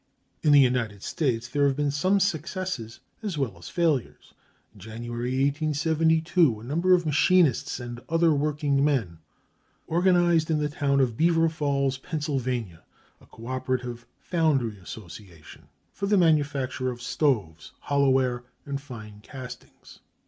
[0.41, 4.33] (327) In the United States there have been some successes as well as failures.
[4.73, 9.19] In January, 1872, a number of machinists and other working men
[9.85, 12.81] organized in the town of Beaver Falls, Pennsylvania,
[13.21, 19.99] a Co operative Foundry Association for the manufacture of stoves, hollow ware, and fine castings.